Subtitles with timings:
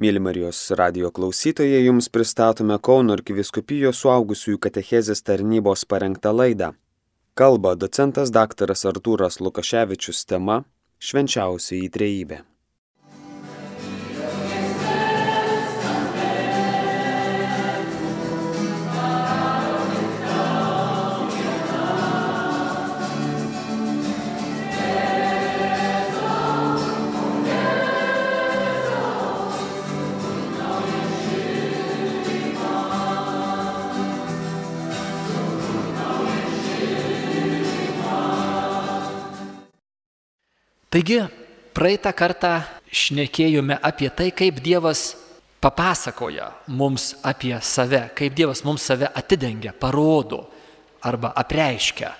[0.00, 6.70] Mėly Marijos radio klausytojai, jums pristatome Kauno arkiviskupijos suaugusiųjų katechezės tarnybos parengtą laidą.
[7.36, 8.72] Kalba docentas dr.
[8.72, 10.62] Artūras Lukaševičius tema
[11.04, 12.40] Švenčiausiai į trejybę.
[40.90, 41.20] Taigi,
[41.70, 42.56] praeitą kartą
[42.90, 45.12] šnekėjome apie tai, kaip Dievas
[45.62, 50.48] papasakoja mums apie save, kaip Dievas mums save atidengia, parodo
[51.06, 52.10] arba apreiškia.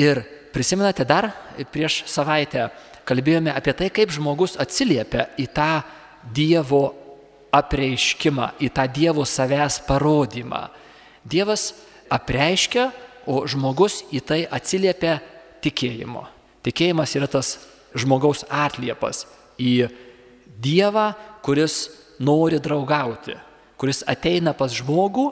[0.00, 0.22] Ir
[0.54, 1.28] prisimenate dar
[1.68, 2.70] prieš savaitę
[3.04, 5.82] kalbėjome apie tai, kaip žmogus atsiliepia į tą
[6.32, 6.94] Dievo
[7.52, 10.70] apreiškimą, į tą Dievo savęs parodymą.
[11.28, 11.74] Dievas
[12.08, 12.88] apreiškia,
[13.28, 15.18] o žmogus į tai atsiliepia
[15.60, 16.39] tikėjimu.
[16.66, 17.56] Tikėjimas yra tas
[17.96, 19.24] žmogaus atliepas
[19.60, 19.88] į
[20.60, 21.86] Dievą, kuris
[22.20, 23.32] nori draugauti,
[23.80, 25.30] kuris ateina pas žmogų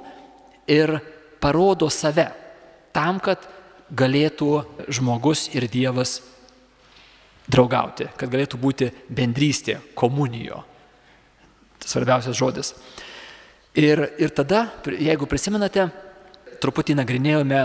[0.73, 0.95] ir
[1.41, 2.31] parodo save
[2.97, 3.45] tam, kad
[3.93, 4.49] galėtų
[4.89, 6.19] žmogus ir Dievas
[7.49, 10.63] draugauti, kad galėtų būti bendrystė, komunijo.
[11.85, 12.73] Svarbiausias žodis.
[13.79, 15.87] Ir, ir tada, jeigu prisimenate,
[16.59, 17.61] truputį nagrinėjome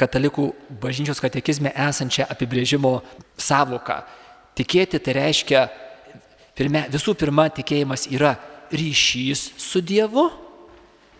[0.00, 3.00] katalikų bažnyčios katekizme esančią apibrėžimo
[3.40, 4.00] savoką.
[4.56, 5.66] Tikėti tai reiškia,
[6.56, 8.34] pirmia, visų pirma, tikėjimas yra
[8.72, 10.28] ryšys su Dievu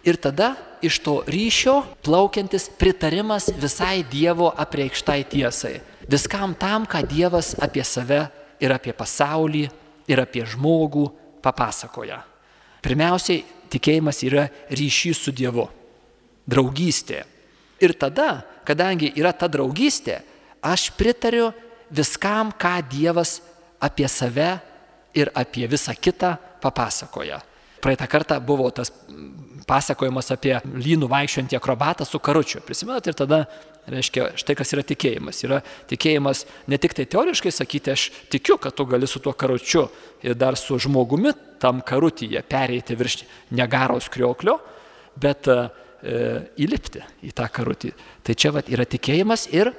[0.07, 5.81] ir tada iš to ryšio plaukiantis pritarimas visai Dievo apreikštai tiesai.
[6.11, 8.25] Viskam tam, ką Dievas apie save
[8.61, 9.67] ir apie pasaulį
[10.11, 11.07] ir apie žmogų
[11.45, 12.23] papasakoja.
[12.81, 15.69] Pirmiausiai, tikėjimas yra ryšys su Dievu.
[16.51, 17.23] Draugystė.
[17.81, 20.21] Ir tada kadangi yra ta draugystė,
[20.63, 21.51] aš pritariu
[21.91, 23.41] viskam, ką Dievas
[23.83, 24.53] apie save
[25.17, 27.41] ir apie visą kitą papasakoja.
[27.81, 28.93] Praeitą kartą buvo tas
[29.67, 32.61] pasakojimas apie lynų vaikščiantį akrobatą su karučiu.
[32.67, 33.45] Prisimenat ir tada,
[33.89, 35.41] reiškia, štai kas yra tikėjimas.
[35.47, 39.87] Yra tikėjimas ne tik tai teoriškai sakyti, aš tikiu, kad tu gali su tuo karučiu
[40.27, 41.33] ir dar su žmogumi
[41.63, 43.23] tam karutyje pereiti virš
[43.57, 44.59] negaros krioklio,
[45.21, 45.71] bet uh,
[46.03, 47.93] įlipti į tą karutį.
[48.25, 49.73] Tai čia vat, yra tikėjimas ir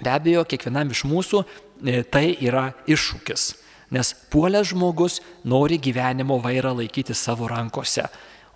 [0.00, 3.48] be abejo kiekvienam iš mūsų e, tai yra iššūkis.
[3.92, 8.06] Nes puolęs žmogus nori gyvenimo vairą laikyti savo rankose,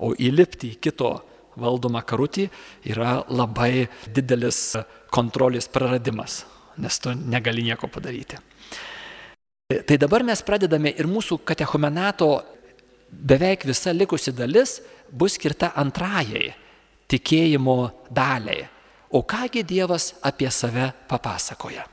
[0.01, 1.13] o įlipti į kito
[1.61, 2.47] valdomą karutį
[2.93, 4.77] yra labai didelis
[5.13, 6.45] kontrolės praradimas,
[6.81, 8.39] nes tu negali nieko padaryti.
[9.67, 12.31] Tai dabar mes pradedame ir mūsų katechumenato
[13.11, 14.79] beveik visa likusi dalis
[15.11, 16.53] bus skirta antrajai
[17.11, 18.67] tikėjimo daliai.
[19.11, 21.87] O kągi Dievas apie save papasakoja.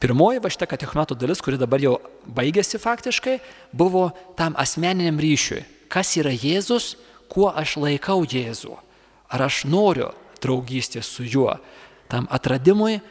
[0.00, 3.36] Pirmoji va šita katechumetų dalis, kuri dabar jau baigėsi faktiškai,
[3.76, 4.08] buvo
[4.38, 5.64] tam asmeniniam ryšiui.
[5.92, 6.94] Kas yra Jėzus,
[7.28, 8.78] kuo aš laikau Jėzų.
[9.30, 10.08] Ar aš noriu
[10.40, 11.52] draugystės su juo.
[12.08, 13.02] Tam atradimui,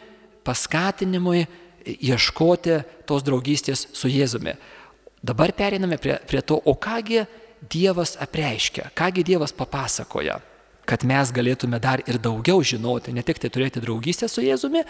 [0.47, 1.46] paskatinimui
[1.86, 4.56] ieškoti tos draugystės su Jėzumi.
[5.22, 7.25] Dabar periname prie, prie to, o kągi
[7.69, 10.40] Dievas apreiškia, kągi Dievas papasakoja
[10.89, 14.81] kad mes galėtume dar ir daugiau žinoti, ne tik tai turėti draugystę su Jėzumi,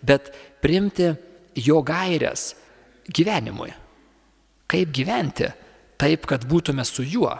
[0.00, 0.32] bet
[0.64, 1.10] primti
[1.60, 2.54] jo gairias
[3.12, 3.72] gyvenimui.
[4.72, 5.50] Kaip gyventi
[6.00, 7.34] taip, kad būtume su juo.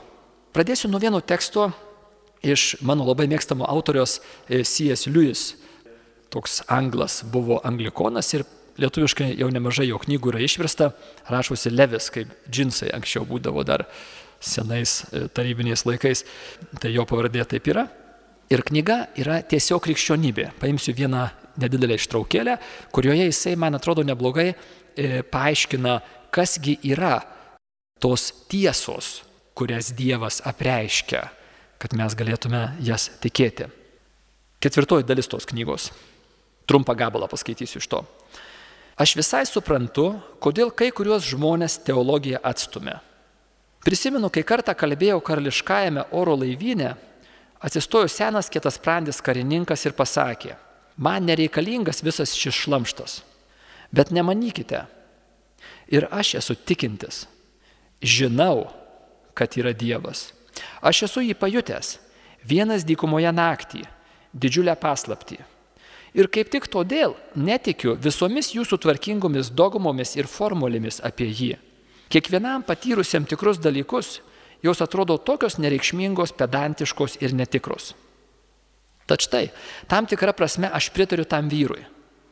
[0.53, 1.71] Pradėsiu nuo vieno teksto
[2.45, 4.19] iš mano labai mėgstamo autorios
[4.49, 5.09] e, C.S.
[5.09, 5.55] Lewis.
[6.33, 8.45] Toks anglas buvo anglikonas ir
[8.81, 10.91] lietuviškai jau nemažai jo knygų yra išversta,
[11.33, 13.87] rašosi Levis, kaip džinsai anksčiau būdavo dar
[14.43, 16.25] senais e, tarybiniais laikais,
[16.83, 17.87] tai jo pavardė taip yra.
[18.53, 20.51] Ir knyga yra tiesiog krikščionybė.
[20.61, 21.25] Paimsiu vieną
[21.63, 22.59] nedidelę ištraukėlę,
[22.93, 26.01] kurioje jisai, man atrodo, neblogai e, paaiškina,
[26.33, 27.21] kasgi yra
[28.03, 29.23] tos tiesos,
[29.57, 31.23] kurias Dievas apreiškia,
[31.81, 33.69] kad mes galėtume jas tikėti.
[34.63, 35.89] Ketvirtoji dalis tos knygos.
[36.69, 38.03] Trumpą gabalą paskaitysiu iš to.
[39.01, 40.11] Aš visai suprantu,
[40.45, 42.99] kodėl kai kuriuos žmonės teologiją atstumė.
[43.83, 46.93] Prisimenu, kai kartą kalbėjau karališkajame oro laivyne
[47.63, 50.57] Atsistojo senas kietas sprendis karininkas ir pasakė,
[50.99, 53.21] man nereikalingas visas šis šlamštas,
[53.95, 54.83] bet nemanykite.
[55.93, 57.27] Ir aš esu tikintis,
[58.03, 58.67] žinau,
[59.39, 60.33] kad yra Dievas.
[60.83, 61.97] Aš esu jį pajutęs,
[62.43, 63.87] vienas dykumoje naktį,
[64.35, 65.39] didžiulę paslaptį.
[66.13, 71.55] Ir kaip tik todėl netikiu visomis jūsų tvarkingomis dogmomis ir formulėmis apie jį.
[72.13, 74.19] Kiekvienam patyrusiam tikrus dalykus
[74.63, 77.93] jos atrodo tokios nereikšmingos, pedantiškos ir netikros.
[79.07, 79.51] Tad štai,
[79.91, 81.83] tam tikrą prasme aš pritariu tam vyrui.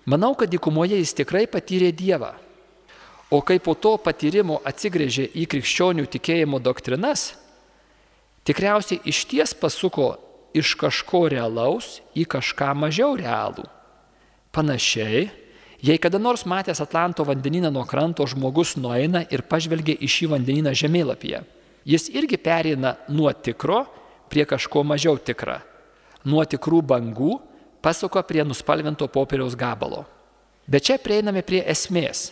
[0.06, 2.32] Manau, kad dykumoje jis tikrai patyrė Dievą.
[3.31, 7.35] O kai po to patyrimo atsigrėžė į krikščionių tikėjimo doktrinas,
[8.47, 10.17] tikriausiai iš ties pasuko
[10.56, 13.67] iš kažko realaus į kažką mažiau realų.
[14.50, 15.29] Panašiai,
[15.79, 20.75] jei kada nors matęs Atlanto vandenyną nuo kranto žmogus nueina ir pažvelgia į šį vandenyną
[20.75, 21.44] žemėlapyje,
[21.91, 23.85] jis irgi perina nuo tikro
[24.31, 25.59] prie kažko mažiau tikra.
[26.25, 27.39] Nuo tikrų bangų
[27.83, 30.05] pasuka prie nuspalvinto popieriaus gabalo.
[30.71, 32.31] Bet čia prieiname prie esmės.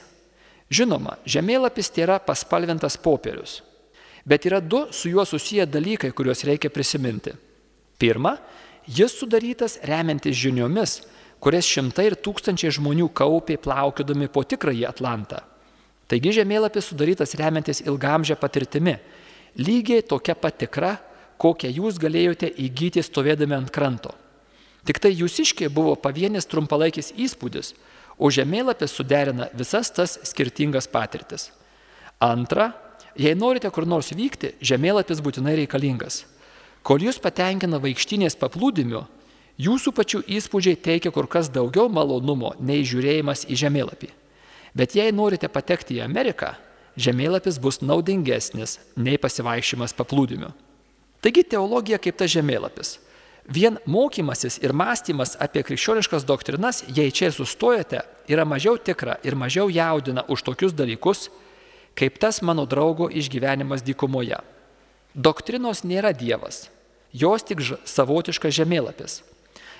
[0.70, 3.62] Žinoma, žemėlapis tai yra paspalvintas popierius.
[4.28, 7.32] Bet yra du su juo susiję dalykai, kuriuos reikia prisiminti.
[7.98, 8.36] Pirma,
[8.86, 11.00] jis sudarytas remiantis žiniomis,
[11.40, 15.40] kurias šimtai ir tūkstančiai žmonių kaupė plaukiodami po tikrąjį Atlantą.
[16.08, 18.98] Taigi žemėlapis sudarytas remiantis ilgamžę patirtimi,
[19.58, 20.96] lygiai tokia patikra,
[21.38, 24.14] kokią jūs galėjote įgyti stovėdami ant kranto.
[24.86, 27.74] Tik tai jūsiškiai buvo pavienis trumpalaikis įspūdis,
[28.18, 31.50] o žemėlapis suderina visas tas skirtingas patirtis.
[32.18, 32.72] Antra,
[33.18, 36.24] jei norite kur nors vykti, žemėlapis būtinai reikalingas.
[36.82, 39.04] Kol jūs patenkina vaikštinės paplūdimiu,
[39.60, 44.10] jūsų pačių įspūdžiai teikia kur kas daugiau malonumo nei žiūrėjimas į žemėlapį.
[44.78, 46.54] Bet jei norite patekti į Ameriką,
[46.98, 50.50] žemėlapis bus naudingesnis nei pasivaikščiojimas paplūdimiu.
[51.22, 52.98] Taigi teologija kaip tas žemėlapis.
[53.48, 59.70] Vien mokymasis ir mąstymas apie krikščioniškas doktrinas, jei čia sustojate, yra mažiau tikra ir mažiau
[59.72, 61.30] jaudina už tokius dalykus,
[61.96, 64.42] kaip tas mano draugo išgyvenimas dykumoje.
[65.16, 66.68] Doktrinos nėra Dievas,
[67.16, 69.22] jos tik savotiškas žemėlapis.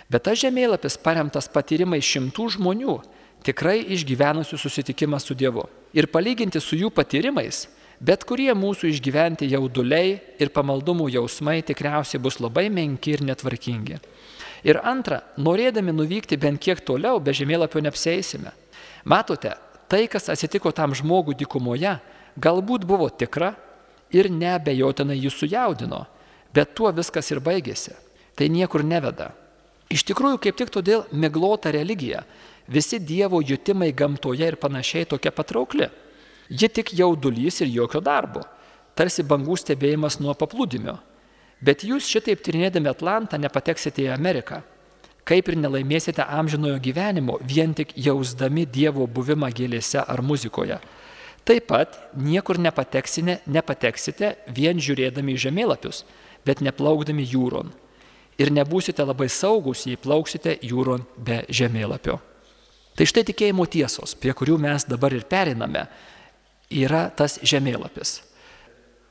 [0.09, 2.97] Bet tas žemėlapis paremtas patyrimai šimtų žmonių,
[3.47, 5.67] tikrai išgyvenusių susitikimą su Dievu.
[5.97, 7.67] Ir palyginti su jų patyrimais,
[8.01, 13.99] bet kurie mūsų išgyventi jauduliai ir pamaldumų jausmai tikriausiai bus labai menki ir netvarkingi.
[14.67, 18.53] Ir antra, norėdami nuvykti bent kiek toliau, be žemėlapio neapsėsime.
[19.07, 19.55] Matote,
[19.89, 21.97] tai, kas atsitiko tam žmogui dykumoje,
[22.39, 23.55] galbūt buvo tikra
[24.15, 26.05] ir neabejotinai jį sujaudino,
[26.55, 27.95] bet tuo viskas ir baigėsi.
[28.39, 29.33] Tai niekur neveda.
[29.91, 32.23] Iš tikrųjų, kaip tik todėl miglota religija
[32.69, 35.89] visi Dievo jutimai gamtoje ir panašiai tokia patraukli.
[36.49, 38.45] Ji tik jaudulys ir jokio darbo,
[38.97, 40.97] tarsi bangų stebėjimas nuo paplūdimio.
[41.61, 44.63] Bet jūs šitaip tyrinėdami Atlantą nepateksite į Ameriką,
[45.29, 50.79] kaip ir nelaimėsite amžinojo gyvenimo vien tik jausdami Dievo buvimą gėlėse ar muzikoje.
[51.49, 56.03] Taip pat niekur nepateksite, nepateksite vien žiūrėdami į žemėlapius,
[56.45, 57.73] bet neplaukdami jūron.
[58.39, 62.21] Ir nebūsite labai saugus, jei plauksite jūron be žemėlapio.
[62.99, 65.85] Tai štai tikėjimo tiesos, prie kurių mes dabar ir periname,
[66.75, 68.17] yra tas žemėlapis.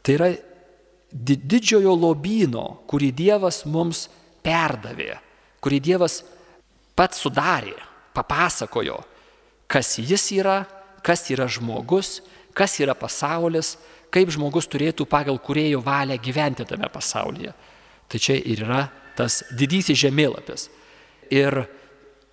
[0.04, 0.28] Tai yra
[1.12, 4.07] didžiojo lobyno, kurį Dievas mums
[4.44, 5.13] perdavė,
[5.63, 6.19] kurį Dievas
[7.00, 7.78] pats sudarė,
[8.12, 8.98] papasakojo,
[9.72, 10.66] kas jis yra,
[11.06, 12.19] kas yra žmogus,
[12.57, 13.78] kas yra pasaulis,
[14.12, 17.54] kaip žmogus turėtų pagal kurėjo valią gyventi tame pasaulyje.
[18.07, 20.68] Tai čia ir yra tas didysis žemėlapis.
[21.31, 21.63] Ir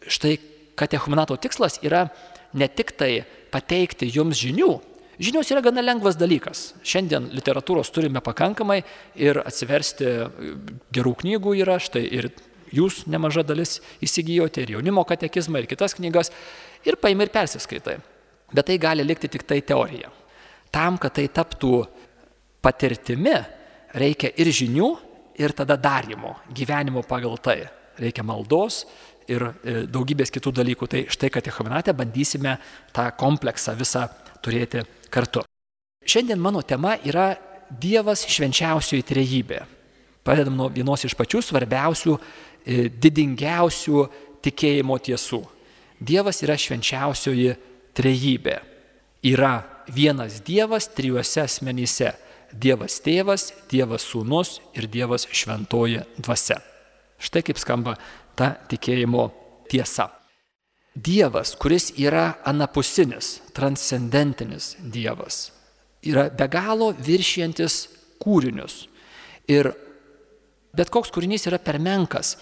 [0.07, 0.37] štai
[0.79, 2.07] katechumenato tikslas yra
[2.55, 4.71] ne tik tai pateikti jums žinių,
[5.19, 6.73] žinios yra gana lengvas dalykas.
[6.87, 8.81] Šiandien literatūros turime pakankamai
[9.21, 10.11] ir atsiversti
[10.95, 12.31] gerų knygų yra, štai ir
[12.75, 16.33] jūs nemaža dalis įsigijote ir jaunimo katekizmą ir kitas knygas
[16.87, 17.99] ir paimi ir persiskaitai.
[18.55, 20.11] Bet tai gali likti tik tai teorija.
[20.75, 21.85] Tam, kad tai taptų
[22.65, 23.37] patirtimi,
[23.95, 24.89] reikia ir žinių,
[25.39, 27.63] ir tada darimo, gyvenimo pagal tai.
[27.99, 28.83] Reikia maldos,
[29.31, 30.89] ir e, daugybės kitų dalykų.
[30.91, 32.57] Tai štai katechumenate bandysime
[32.95, 34.07] tą kompleksą visą
[34.45, 35.45] turėti kartu.
[36.05, 37.35] Šiandien mano tema yra
[37.81, 39.63] Dievas švenčiausioji trejybė.
[40.25, 42.17] Pradedam nuo vienos iš pačių svarbiausių,
[42.65, 44.05] e, didingiausių
[44.45, 45.41] tikėjimo tiesų.
[46.01, 47.57] Dievas yra švenčiausioji
[47.97, 48.59] trejybė.
[49.25, 52.13] Yra vienas Dievas trijuose asmenyse.
[52.53, 56.61] Dievas tėvas, Dievas sūnus ir Dievas šventoji dvasia.
[57.19, 57.97] Štai kaip skamba
[58.37, 59.29] ta tikėjimo
[59.71, 60.11] tiesa.
[60.95, 65.49] Dievas, kuris yra anapusinis, transcendentinis Dievas,
[66.07, 67.81] yra be galo viršijantis
[68.23, 68.85] kūrinius.
[69.51, 69.73] Ir
[70.75, 72.37] bet koks kūrinys yra per menkas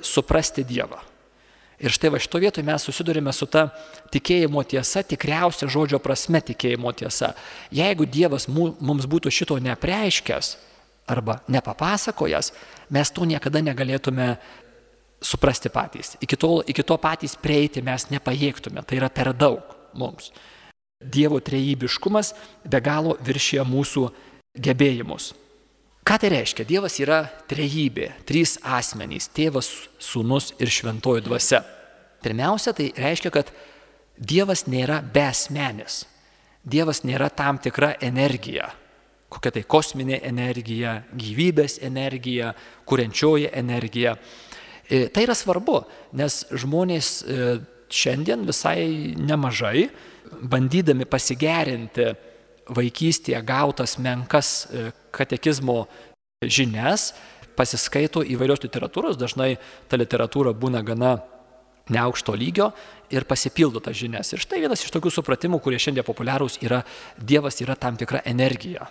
[0.00, 1.02] suprasti Dievą.
[1.78, 3.68] Ir štai va šito vietoje mes susidurime su ta
[4.10, 7.34] tikėjimo tiesa, tikriausia žodžio prasme tikėjimo tiesa.
[7.70, 10.56] Jeigu Dievas mums būtų šito nepreiškęs
[11.08, 12.50] arba nepapasakojęs,
[12.90, 14.32] mes to niekada negalėtume
[15.20, 16.16] suprasti patys.
[16.20, 20.32] Iki to, iki to patys prieiti mes nepajėgtume, tai yra per daug mums.
[20.98, 22.32] Dievo trejybiškumas
[22.66, 24.08] be galo viršė mūsų
[24.58, 25.32] gebėjimus.
[26.08, 26.64] Ką tai reiškia?
[26.64, 29.68] Dievas yra trejybė, trys asmenys- tėvas,
[30.00, 31.64] sūnus ir šventoji dvasia.
[32.22, 33.52] Pirmiausia, tai reiškia, kad
[34.18, 36.02] Dievas nėra besmenis.
[36.66, 38.72] Dievas nėra tam tikra energija.
[39.30, 42.54] Kokia tai kosminė energija, gyvybės energija,
[42.88, 44.16] kuriančioji energija.
[44.88, 45.82] E, tai yra svarbu,
[46.16, 47.48] nes žmonės e,
[47.92, 49.88] šiandien visai nemažai,
[50.48, 52.12] bandydami pasigerinti
[52.72, 55.82] vaikystėje gautas menkas e, katekizmo
[56.40, 57.12] žinias,
[57.58, 59.56] pasiskaito įvairios literatūros, dažnai
[59.90, 61.18] ta literatūra būna gana
[61.92, 62.70] neaukšto lygio
[63.12, 64.32] ir pasipildo tas žinias.
[64.32, 66.82] Ir štai vienas iš tokių supratimų, kurie šiandien populiarūs, yra
[67.18, 68.88] Dievas yra tam tikra energija.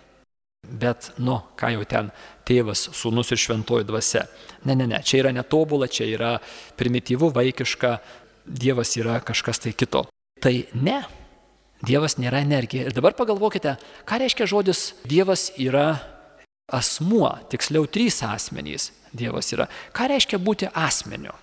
[0.67, 2.09] Bet, nu, ką jau ten
[2.47, 4.25] tėvas, sūnus ir šventoji dvasia.
[4.67, 6.37] Ne, ne, ne, čia yra netobula, čia yra
[6.79, 7.97] primityvu, vaikiška,
[8.47, 10.05] Dievas yra kažkas tai kito.
[10.39, 11.01] Tai ne,
[11.83, 12.87] Dievas nėra energija.
[12.87, 13.75] Ir dabar pagalvokite,
[14.07, 15.99] ką reiškia žodis Dievas yra
[16.71, 19.67] asmuo, tiksliau trys asmenys Dievas yra.
[19.95, 21.35] Ką reiškia būti asmeniu?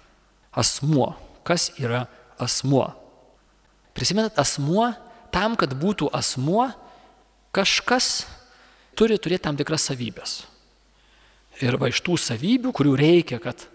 [0.53, 1.13] Asmuo.
[1.45, 2.07] Kas yra
[2.41, 2.89] asmuo?
[3.95, 4.91] Prisimenat, asmuo,
[5.35, 6.71] tam, kad būtų asmuo,
[7.55, 8.25] kažkas
[8.97, 10.43] turi turėti tam tikras savybės.
[11.63, 13.67] Ir va iš tų savybių, kurių reikia, kad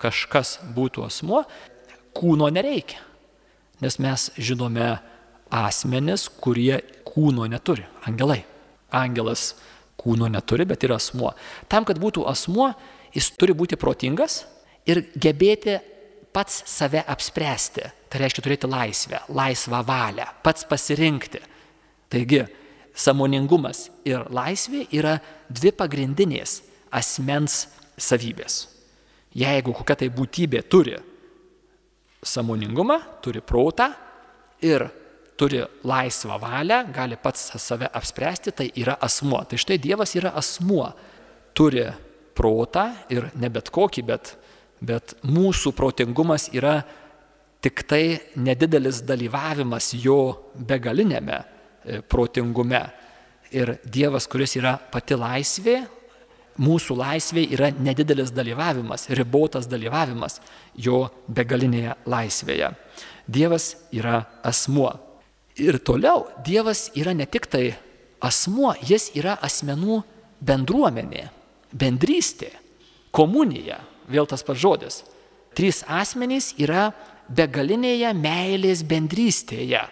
[0.00, 1.42] kažkas būtų asmuo,
[2.16, 3.02] kūno nereikia.
[3.84, 4.94] Nes mes žinome
[5.52, 7.84] asmenis, kurie kūno neturi.
[8.08, 8.42] Angelai.
[8.94, 9.50] Angelas
[10.00, 11.34] kūno neturi, bet yra asmuo.
[11.68, 12.70] Tam, kad būtų asmuo,
[13.12, 14.44] jis turi būti protingas
[14.88, 15.78] ir gebėti
[16.36, 17.90] pats save apspręsti.
[18.08, 21.40] Tai reiškia turėti laisvę, laisvą valią, pats pasirinkti.
[22.12, 22.44] Taigi,
[22.96, 25.18] samoningumas ir laisvė yra
[25.52, 26.60] dvi pagrindinės
[26.94, 27.66] asmens
[28.00, 28.64] savybės.
[29.36, 30.96] Jeigu kokia tai būtybė turi
[32.24, 33.90] samoningumą, turi protą
[34.64, 34.86] ir
[35.36, 39.42] turi laisvą valią, gali pats save apspręsti, tai yra asmuo.
[39.44, 40.88] Tai štai Dievas yra asmuo,
[41.52, 41.84] turi
[42.36, 44.32] protą ir ne bet kokį, bet,
[44.80, 46.78] bet mūsų protingumas yra
[47.60, 51.42] tik tai nedidelis dalyvavimas jo begalinėme
[52.08, 52.82] protingume.
[53.54, 55.76] Ir Dievas, kuris yra pati laisvė,
[56.58, 60.40] mūsų laisvė yra nedidelis dalyvavimas, ribotas dalyvavimas
[60.74, 62.72] jo begalinėje laisvėje.
[63.26, 64.92] Dievas yra asmuo.
[65.56, 67.70] Ir toliau Dievas yra ne tik tai
[68.24, 70.02] asmuo, jis yra asmenų
[70.44, 71.28] bendruomenė,
[71.72, 72.50] bendrystė,
[73.14, 75.02] komunija, vėl tas pats žodis.
[75.56, 76.90] Trys asmenys yra
[77.32, 79.86] begalinėje meilės bendrystėje.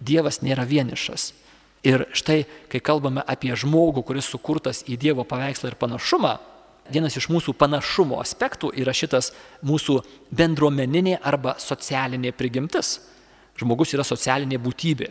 [0.00, 1.30] Dievas nėra vienišas.
[1.86, 6.32] Ir štai, kai kalbame apie žmogų, kuris sukurtas į Dievo paveikslą ir panašumą,
[6.90, 9.32] vienas iš mūsų panašumo aspektų yra šitas
[9.66, 10.00] mūsų
[10.34, 12.98] bendruomeninė arba socialinė prigimtis.
[13.56, 15.08] Žmogus yra socialinė būtybė,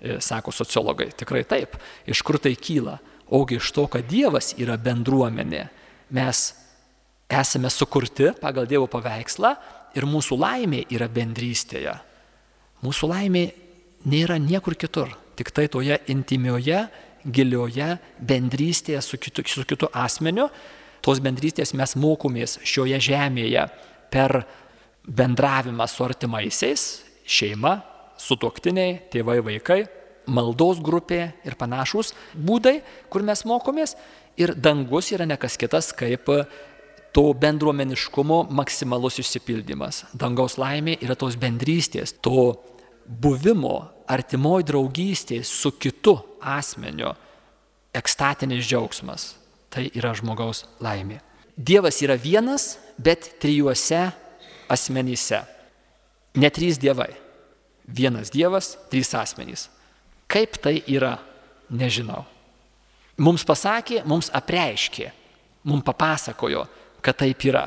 [0.00, 1.10] e, sako sociologai.
[1.12, 1.76] Tikrai taip.
[2.06, 2.98] Iš kur tai kyla?
[3.30, 5.68] Ogi iš to, kad Dievas yra bendruomenė.
[6.10, 6.54] Mes
[7.28, 9.56] esame sukurti pagal Dievo paveikslą
[9.94, 11.94] ir mūsų laimė yra bendrystėje.
[12.84, 13.46] Mūsų laimė
[14.06, 16.86] nėra niekur kitur, tik tai toje intimioje,
[17.26, 20.48] gilioje bendrystėje su kitu, su kitu asmeniu.
[21.02, 23.66] Tos bendrystės mes mokomės šioje žemėje
[24.10, 24.40] per
[25.06, 26.86] bendravimą su artimaisiais,
[27.26, 27.76] šeima,
[28.18, 29.84] sutoktiniai, tėvai, vaikai,
[30.26, 33.94] maldos grupė ir panašus būdai, kur mes mokomės.
[34.36, 36.28] Ir dangus yra nekas kitas kaip
[37.16, 40.02] to bendruomeniškumo maksimalus išsipildymas.
[40.12, 42.52] Dangaus laimė yra tos bendrystės, to
[43.06, 47.14] buvimo, artimoj draugystės su kitu asmeniu,
[47.96, 49.34] ekstatinis džiaugsmas.
[49.70, 51.20] Tai yra žmogaus laimė.
[51.56, 54.06] Dievas yra vienas, bet trijuose
[54.72, 55.42] asmenyse.
[56.36, 57.10] Ne trys dievai.
[57.86, 59.68] Vienas dievas, trys asmenys.
[60.28, 61.16] Kaip tai yra,
[61.70, 62.24] nežinau.
[63.22, 65.10] Mums pasakė, mums apreiškė,
[65.70, 66.66] mums papasakojo,
[67.00, 67.66] kad taip yra.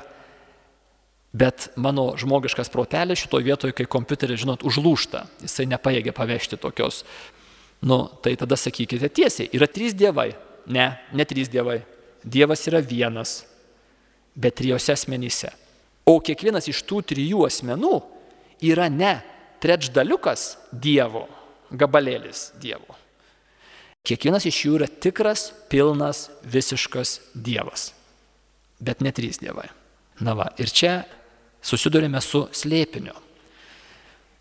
[1.34, 7.04] Bet mano žmogiškas protelis šitoje vietoje, kai kompiuteris, žinot, užlūšta, jisai nepaėgė pavežti tokios.
[7.86, 10.32] Nu, tai tada sakykite tiesiai, yra trys dievai.
[10.70, 11.84] Ne, ne trys dievai.
[12.26, 13.44] Dievas yra vienas,
[14.36, 15.54] bet trijose asmenyse.
[16.10, 17.94] O kiekvienas iš tų trijų asmenų
[18.66, 19.20] yra ne
[19.62, 21.28] trečdaliukas Dievo,
[21.70, 22.98] gabalėlis Dievo.
[24.08, 27.92] Kiekvienas iš jų yra tikras, pilnas, visiškas Dievas.
[28.82, 29.68] Bet ne trys Dievai.
[30.24, 31.04] Na va, ir čia
[31.62, 33.16] susidurime su slėpiniu.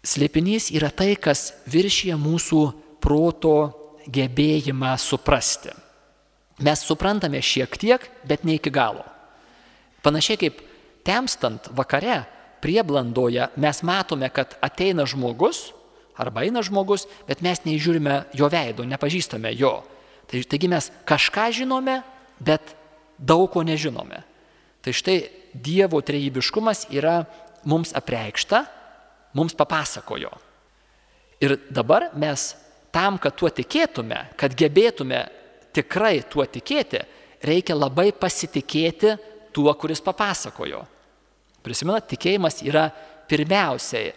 [0.04, 2.62] Slėpinys yra tai, kas viršyje mūsų
[3.02, 3.56] proto
[4.08, 5.74] gebėjimą suprasti.
[6.64, 9.04] Mes suprantame šiek tiek, bet ne iki galo.
[10.02, 10.62] Panašiai kaip
[11.06, 12.22] temstant vakare
[12.62, 15.68] prieblandoje mes matome, kad ateina žmogus,
[16.18, 19.76] Arba eina žmogus, bet mes neįžiūrime jo veido, nepažįstame jo.
[20.26, 22.00] Tai, taigi mes kažką žinome,
[22.42, 22.74] bet
[23.18, 24.24] daug ko nežinome.
[24.84, 25.18] Tai štai
[25.58, 27.22] Dievo trejybiškumas yra
[27.66, 28.62] mums apreikšta,
[29.34, 30.30] mums papasakojo.
[31.40, 32.52] Ir dabar mes
[32.94, 35.22] tam, kad tuo tikėtume, kad gebėtume
[35.74, 37.00] tikrai tuo tikėti,
[37.44, 39.16] reikia labai pasitikėti
[39.54, 40.84] tuo, kuris papasakojo.
[41.64, 42.88] Prisimenat, tikėjimas yra
[43.28, 44.12] pirmiausiai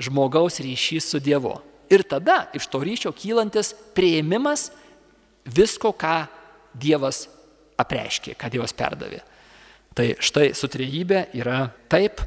[0.00, 1.56] žmogaus ryšys su Dievu.
[1.92, 4.70] Ir tada iš to ryšio kylantis prieimimas
[5.44, 6.24] visko, ką
[6.74, 7.26] Dievas
[7.78, 9.20] apreiškė, ką Dievas perdavė.
[9.94, 12.22] Tai štai sutrejybė yra taip,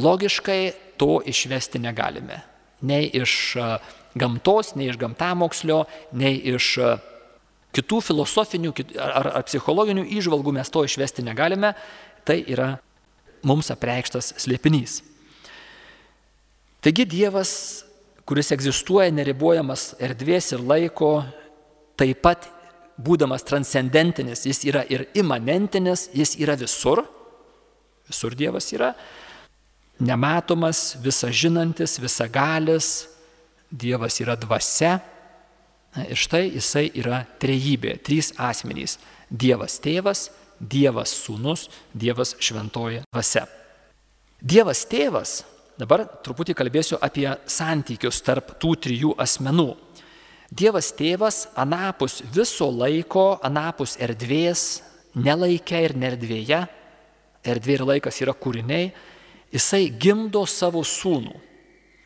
[0.00, 0.60] logiškai
[1.00, 2.40] to išvesti negalime.
[2.80, 3.56] Nei iš
[4.16, 5.82] gamtos, nei iš gamtamokslio,
[6.16, 6.72] nei iš
[7.76, 11.74] kitų filosofinių ar, ar psichologinių įžvalgų mes to išvesti negalime.
[12.24, 12.72] Tai yra
[13.46, 15.00] mums apreikštas slėpinys.
[16.80, 17.52] Taigi Dievas,
[18.24, 21.18] kuris egzistuoja neribojamas erdvės ir laiko,
[22.00, 22.48] taip pat
[23.04, 27.02] būdamas transcendentinis, jis yra ir imanentinis, jis yra visur,
[28.08, 28.92] visur Dievas yra,
[30.00, 33.08] nematomas, visažinantis, visagalis,
[33.70, 34.98] Dievas yra dvasia.
[36.06, 38.98] Ir štai jisai yra trejybė, trys asmenys-
[39.42, 40.30] Dievas tėvas,
[40.60, 43.46] Dievas sūnus, Dievas šventoji dvasia.
[44.40, 45.42] Dievas tėvas
[45.80, 49.70] Dabar truputį kalbėsiu apie santykius tarp tų trijų asmenų.
[50.50, 54.82] Dievas tėvas anapus viso laiko, anapus erdvės,
[55.14, 56.64] nelaikia ir nerdvėje,
[57.46, 58.90] erdvė ir laikas yra kūriniai,
[59.54, 61.36] jisai gimdo savo sūnų.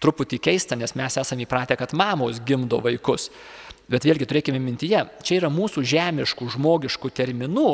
[0.04, 3.30] Truputį keista, nes mes esame įpratę, kad mamos gimdo vaikus.
[3.88, 7.68] Bet vėlgi turėkime mintyje, čia yra mūsų žemiškų, žmogiškų terminų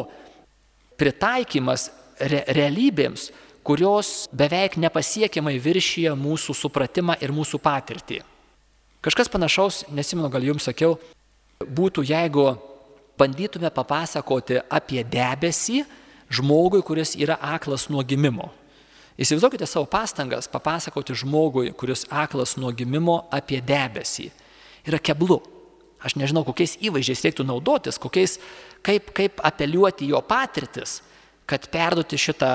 [0.99, 1.91] pritaikymas
[2.31, 3.31] re realybėms,
[3.67, 8.21] kurios beveik nepasiekiamai viršyje mūsų supratimą ir mūsų patirtį.
[9.01, 10.99] Kažkas panašaus, nesimenu, gal jums sakiau,
[11.65, 12.51] būtų, jeigu
[13.21, 15.85] bandytume papasakoti apie debesį
[16.33, 18.51] žmogui, kuris yra aklas nuo gimimo.
[19.21, 24.31] Įsivaizduokite savo pastangas papasakoti žmogui, kuris aklas nuo gimimo apie debesį.
[24.89, 25.41] Yra keblu.
[26.01, 28.39] Aš nežinau, kokiais įvaizdžiais reiktų naudotis, kokiais,
[28.85, 31.01] kaip, kaip apeliuoti jo patirtis,
[31.49, 32.53] kad perduoti šitą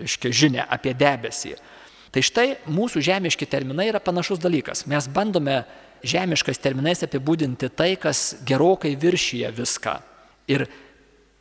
[0.00, 1.54] reiškia, žinia apie debesį.
[2.12, 4.84] Tai štai mūsų žemiški terminai yra panašus dalykas.
[4.90, 5.62] Mes bandome
[6.04, 9.94] žemiškais terminais apibūdinti tai, kas gerokai viršyje viską.
[10.52, 10.66] Ir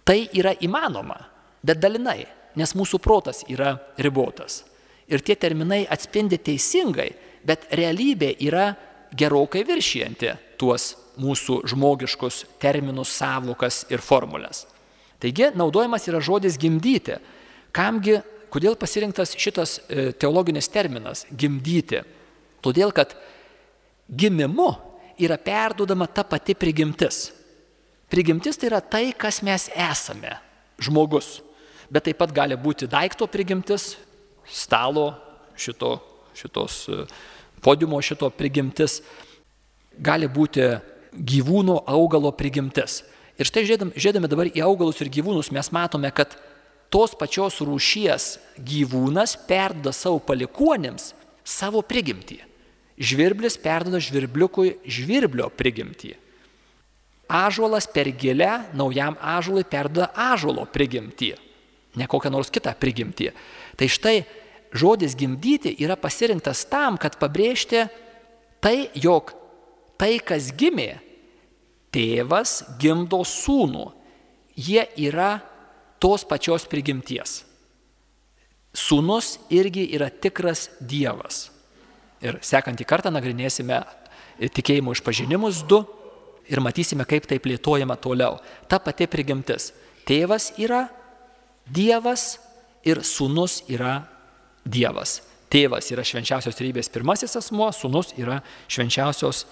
[0.08, 1.18] tai yra įmanoma,
[1.66, 2.24] bet dalinai,
[2.56, 4.62] nes mūsų protas yra ribotas.
[5.12, 7.10] Ir tie terminai atspindi teisingai,
[7.44, 8.72] bet realybė yra
[9.18, 10.32] gerokai viršijanti
[10.62, 14.64] tuos mūsų žmogiškus terminus, savokas ir formulės.
[15.22, 17.20] Taigi naudojamas yra žodis gimdyti,
[17.72, 18.18] Kamgi,
[18.52, 22.04] kodėl pasirinktas šitas e, teologinis terminas- gimdyti?
[22.62, 23.16] Todėl, kad
[24.12, 24.76] gimimu
[25.18, 27.32] yra perdodama ta pati prigimtis.
[28.12, 30.38] Prigimtis tai yra tai, kas mes esame-
[30.86, 31.42] žmogus.
[31.90, 33.98] Bet taip pat gali būti daikto prigimtis,
[34.48, 35.16] stalo
[35.56, 36.00] šito,
[36.36, 37.06] šitos e,
[37.62, 39.02] podiumo šito prigimtis,
[40.00, 40.82] gali būti
[41.14, 43.04] gyvūno augalo prigimtis.
[43.38, 46.36] Ir štai žiūrėdami dabar į augalus ir gyvūnus mes matome, kad
[46.92, 51.14] tos pačios rūšies gyvūnas perdoda savo palikuonėms
[51.48, 52.42] savo prigimtį.
[53.02, 56.18] Žvirblis perdoda žvirbliukui žvirblio prigimtį.
[57.32, 61.32] Ažuolas per gilę naujam ažuolui perdoda ažuolo prigimtį,
[61.96, 63.32] ne kokią nors kitą prigimtį.
[63.80, 64.18] Tai štai
[64.76, 67.86] žodis gimdyti yra pasirinktas tam, kad pabrėžti
[68.60, 69.32] tai, jog
[69.96, 71.00] tai, kas gimė,
[71.96, 73.88] tėvas gimdo sūnų.
[74.60, 75.40] Jie yra
[76.02, 77.44] tos pačios prigimties.
[78.74, 81.50] Sūnus irgi yra tikras Dievas.
[82.24, 83.82] Ir sekantį kartą nagrinėsime
[84.42, 85.82] tikėjimo išpažinimus du
[86.50, 88.40] ir matysime, kaip tai plėtojama toliau.
[88.68, 89.72] Ta pati prigimtis.
[90.08, 90.88] Tėvas yra
[91.70, 92.40] Dievas
[92.88, 94.02] ir sūnus yra
[94.66, 95.20] Dievas.
[95.52, 98.40] Tėvas yra švenčiausios trejybės pirmasis asmuo, sūnus yra
[98.72, 99.44] švenčiausios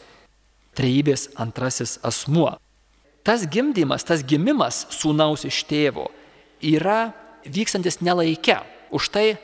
[0.80, 2.56] trejybės antrasis asmuo.
[3.28, 6.08] Tas gimdymas, tas gimimas sūnaus iš tėvo
[6.62, 7.12] yra
[7.46, 8.60] vykstantis nelaike.
[8.92, 9.38] Už tai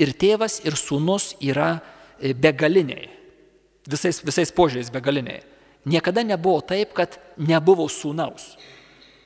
[0.00, 1.78] ir tėvas, ir sūnus yra
[2.18, 3.10] e, begaliniai.
[3.86, 5.44] Visais, visais požiūriais begaliniai.
[5.86, 8.56] Niekada nebuvo taip, kad nebuvo sūnaus.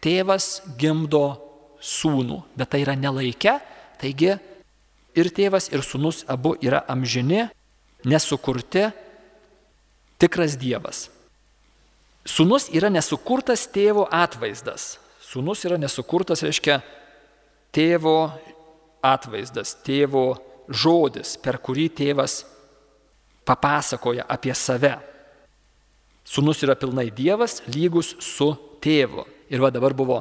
[0.04, 1.40] Tėvas gimdo
[1.80, 3.56] sūnų, bet tai yra nelaike,
[4.00, 4.34] taigi
[5.16, 7.46] ir tėvas, ir sūnus abu yra amžini,
[8.04, 8.90] nesukurti,
[10.20, 11.08] tikras Dievas.
[12.28, 14.98] Sūnus yra nesukurtas tėvo atvaizdas.
[15.30, 16.80] Sūnus yra nesukurtas, reiškia,
[17.70, 18.32] tėvo
[19.06, 20.24] atvaizdas, tėvo
[20.66, 22.40] žodis, per kurį tėvas
[23.46, 24.96] papasakoja apie save.
[26.26, 29.24] Sūnus yra pilnai Dievas, lygus su tėvu.
[29.50, 30.20] Ir va dabar buvo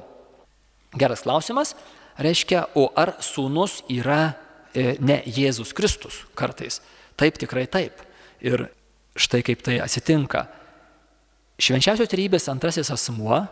[0.97, 1.75] geras klausimas,
[2.21, 4.21] reiškia, o ar sūnus yra
[4.73, 6.83] e, ne Jėzus Kristus kartais?
[7.19, 8.01] Taip, tikrai taip.
[8.41, 8.69] Ir
[9.19, 10.45] štai kaip tai atsitinka.
[11.59, 13.43] Švenčiausios trybės antrasis asmuo,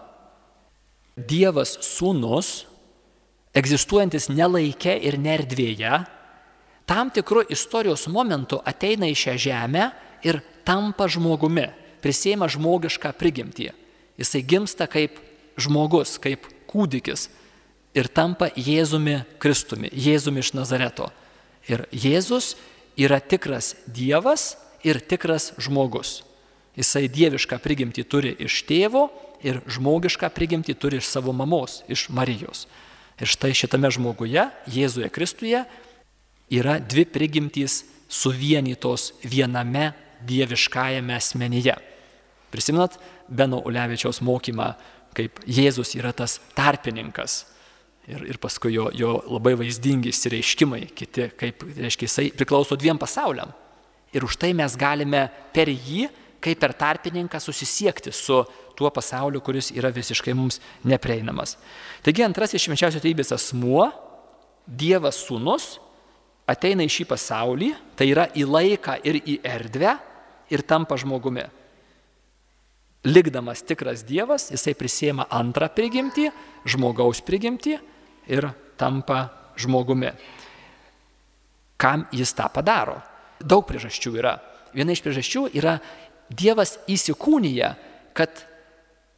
[1.17, 2.67] Dievas sūnus,
[3.57, 6.03] egzistuojantis nelaike ir nerdvėje,
[6.87, 9.87] tam tikru istorijos momentu ateina į šią žemę
[10.27, 11.65] ir tampa žmogumi,
[12.05, 13.71] prisėima žmogišką prigimtį.
[14.17, 15.17] Jisai gimsta kaip
[15.57, 17.27] žmogus, kaip kūdikis
[17.97, 21.09] ir tampa Jėzumi Kristumi, Jėzumi iš Nazareto.
[21.67, 22.53] Ir Jėzus
[22.97, 26.21] yra tikras Dievas ir tikras žmogus.
[26.77, 29.07] Jisai dievišką prigimtį turi iš tėvo
[29.45, 32.65] ir žmogišką prigimtį turi iš savo mamos, iš Marijos.
[33.17, 35.63] Ir štai šitame žmoguje, Jėzuje Kristuje,
[36.53, 39.91] yra dvi prigimtys suvienytos viename
[40.27, 41.75] dieviškajame asmenyje.
[42.53, 42.97] Prisimenat
[43.27, 44.71] Beno Ulevičiaus mokymą,
[45.17, 47.43] kaip Jėzus yra tas tarpininkas.
[48.07, 53.51] Ir, ir paskui jo, jo labai vaizdingi įsireiškimai, kiti, kaip, reiškia, jisai priklauso dviem pasauliam.
[54.15, 56.05] Ir už tai mes galime per jį,
[56.39, 58.39] kaip per tarpininką, susisiekti su
[58.77, 61.55] tuo pasauliu, kuris yra visiškai mums neprieinamas.
[62.05, 63.89] Taigi antrasis švenčiausio teibės asmuo,
[64.67, 65.77] Dievas sūnus,
[66.47, 69.93] ateina į šį pasaulį, tai yra į laiką ir į erdvę
[70.51, 71.45] ir tampa žmogumi.
[73.07, 76.27] Likdamas tikras Dievas, jisai prisėma antrą prigimtį,
[76.67, 77.77] žmogaus prigimtį
[78.35, 79.21] ir tampa
[79.59, 80.11] žmogumi.
[81.79, 82.97] Kam jis tą padaro?
[83.39, 84.35] Daug priežasčių yra.
[84.75, 85.77] Viena iš priežasčių yra
[86.27, 87.69] Dievas įsikūnyje,
[88.17, 88.43] kad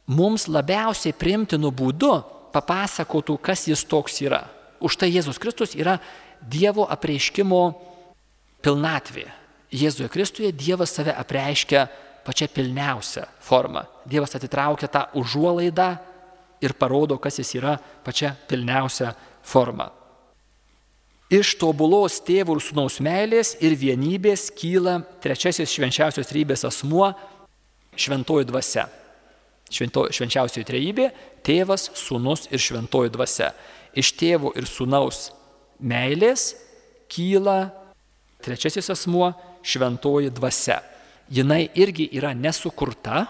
[0.06, 2.14] mums labiausiai primtinų būdų
[2.54, 4.44] papasakotų, kas jis toks yra.
[4.80, 5.98] Už tai Jėzus Kristus yra
[6.40, 7.62] Dievo apreiškimo
[8.64, 9.26] pilnatvė.
[9.70, 11.84] Jėzuje Kristuje Dievas save apreiškia
[12.24, 13.84] pačia pilniausia forma.
[14.08, 15.92] Dievas atitraukia tą užuolaidą
[16.60, 19.14] ir parodo, kas jis yra pačia pilniausia
[19.46, 19.90] forma.
[21.30, 27.12] Iš tobulos tėvų ir sunaus meilės ir vienybės kyla trečiasis švenčiausios trybės asmuo-
[28.02, 28.88] šventoji dvasia.
[29.70, 31.10] Švento, švenčiausioji trejybė-
[31.46, 33.52] tėvas, sunus ir šventoji dvasia.
[33.94, 35.30] Iš tėvų ir sunaus
[35.82, 36.54] meilės
[37.08, 37.72] kyla
[38.42, 40.82] trečiasis asmuo- šventoji dvasia.
[41.30, 43.28] Jinai irgi yra nesukurta,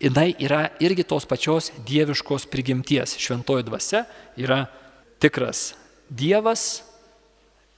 [0.00, 3.16] jinai yra irgi tos pačios dieviškos prigimties.
[3.18, 4.68] Šventoji dvasia yra
[5.18, 5.74] tikras
[6.08, 6.80] Dievas,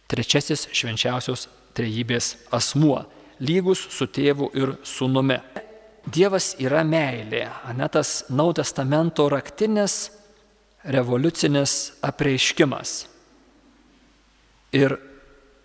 [0.06, 3.02] trečiasis švenčiausios trejybės asmuo,
[3.42, 5.40] lygus su tėvu ir sūnumi.
[6.08, 10.08] Dievas yra meilė, anetas Nau testamento raktinis
[10.84, 13.04] revoliucinis apreiškimas.
[14.72, 14.96] Ir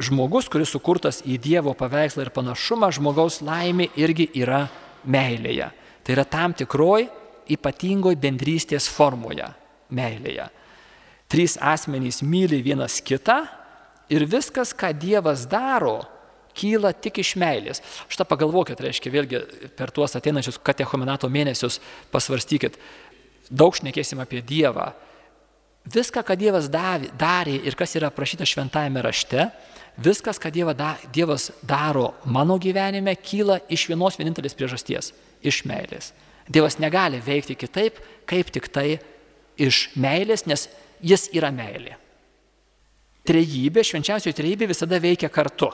[0.02, 4.66] žmogus, kuris sukurtas į Dievo paveikslą ir panašumą, žmogaus laimė irgi yra
[5.08, 5.70] meilėje.
[6.04, 7.08] Tai yra tam tikroj
[7.56, 9.48] ypatingoj bendrystės formoje-
[9.98, 10.50] meilėje.
[11.30, 13.48] Trys asmenys myli vienas kitą
[14.10, 16.06] ir viskas, ką Dievas daro,
[16.56, 17.82] kyla tik iš meilės.
[18.12, 19.42] Šitą pagalvokit, reiškia, vėlgi
[19.78, 21.82] per tuos ateinančius katechomenato mėnesius
[22.14, 22.80] pasvarstykit.
[23.50, 24.94] Daug šnekėsim apie Dievą.
[25.86, 29.50] Viską, ką Dievas davė, darė ir kas yra aprašyta šventajame rašte,
[30.02, 35.14] viskas, ką Dieva da, Dievas daro mano gyvenime, kyla iš vienos vienintelės priežasties-
[35.50, 36.12] iš meilės.
[36.50, 39.00] Dievas negali veikti kitaip, kaip tik tai
[39.58, 40.68] iš meilės, nes
[41.02, 41.96] jis yra meilė.
[43.26, 45.72] Trejybė, švenčiausioji trejybė visada veikia kartu.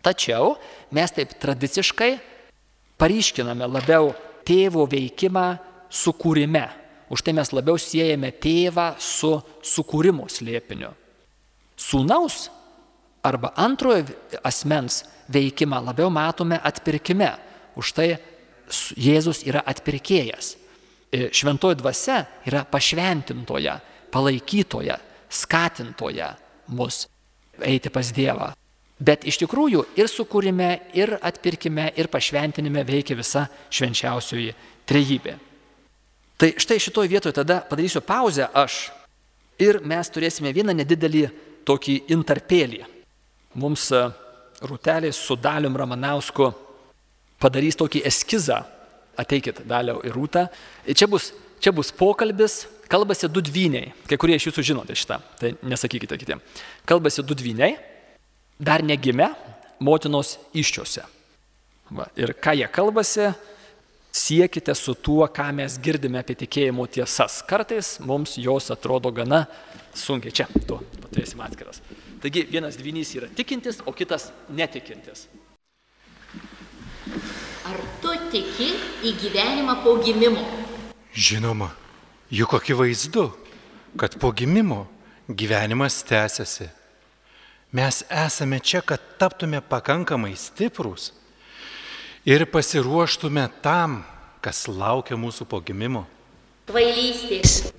[0.00, 0.54] Tačiau
[0.96, 2.12] mes taip tradiciškai
[3.00, 4.14] paryškiname labiau
[4.48, 5.46] tėvo veikimą
[5.92, 6.66] sukūrime.
[7.10, 9.34] Už tai mes labiau siejame tėvą su
[9.66, 10.92] sukūrimo slėpiniu.
[11.80, 12.48] Sūnaus
[13.26, 14.06] arba antrojo
[14.46, 17.32] asmens veikimą labiau matome atpirkime.
[17.76, 18.10] Už tai
[18.70, 20.54] Jėzus yra atpirkėjas.
[21.10, 23.80] E, šventoji dvasia yra pašventintoja,
[24.14, 24.94] palaikytoja,
[25.26, 26.28] skatintoja
[26.70, 27.08] mus
[27.66, 28.52] eiti pas Dievą.
[29.00, 34.52] Bet iš tikrųjų ir sukūrime, ir atpirkime, ir pašventinime veikia visa švenčiausioji
[34.88, 35.36] trejybė.
[36.40, 38.90] Tai štai šitoj vietoje tada padarysiu pauzę aš
[39.60, 41.26] ir mes turėsime vieną nedidelį
[41.68, 42.82] tokį intarpėlį.
[43.60, 44.02] Mums e,
[44.60, 46.50] Rūtelė su Dalium Ramanausku
[47.40, 48.60] padarys tokį eskizą.
[49.20, 50.46] Ateikit, Daliau ir Rūta.
[50.84, 53.94] Čia bus, čia bus pokalbis, kalbasi du dvyniai.
[54.08, 56.44] Kai kurie iš jūsų žinote šitą, tai nesakykite kitiem.
[56.88, 57.76] Kalbasi du dvyniai
[58.60, 59.32] dar negimę
[59.80, 61.06] motinos iščiose.
[61.90, 63.30] Va, ir ką jie kalbasi,
[64.12, 67.40] siekite su tuo, ką mes girdime apie tikėjimo tiesas.
[67.48, 69.46] Kartais mums jos atrodo gana
[69.96, 70.34] sunkiai.
[70.34, 71.82] Čia, tu, turėsim atskiras.
[72.20, 75.26] Taigi vienas dvynys yra tikintis, o kitas netikintis.
[77.70, 78.70] Ar tu tiki
[79.06, 80.44] į gyvenimą po gimimo?
[81.14, 81.70] Žinoma,
[82.30, 83.30] juk akivaizdu,
[83.98, 84.84] kad po gimimo
[85.26, 86.68] gyvenimas tęsiasi.
[87.72, 91.12] Mes esame čia, kad taptume pakankamai stiprus
[92.26, 94.00] ir pasiruoštume tam,
[94.42, 96.02] kas laukia mūsų po gimimo.
[96.66, 97.70] Kvailystės.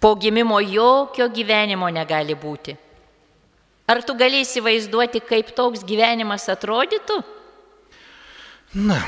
[0.00, 2.76] Po gimimo jokio gyvenimo negali būti.
[3.90, 7.18] Ar tu gali įsivaizduoti, kaip toks gyvenimas atrodytų?
[8.80, 9.02] Na,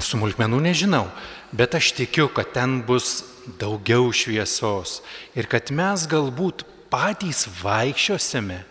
[0.00, 1.08] smulkmenų nežinau,
[1.52, 3.24] bet aš tikiu, kad ten bus
[3.60, 5.02] daugiau šviesos
[5.36, 8.62] ir kad mes galbūt patys vaikščiosime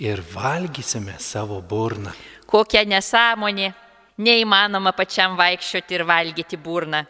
[0.00, 2.10] ir valgysime savo burną.
[2.48, 3.72] Kokia nesąmonė.
[4.20, 7.04] Neįmanoma pačiam vaikščioti ir valgyti burną.